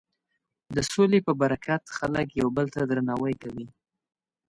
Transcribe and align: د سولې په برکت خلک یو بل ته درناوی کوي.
د 0.75 0.77
سولې 0.91 1.19
په 1.27 1.33
برکت 1.41 1.83
خلک 1.97 2.27
یو 2.39 2.47
بل 2.57 2.67
ته 2.73 2.81
درناوی 2.89 3.35
کوي. 3.43 3.67